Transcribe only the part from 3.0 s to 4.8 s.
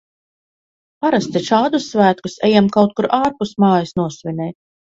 kur ārpus mājas nosvinēt.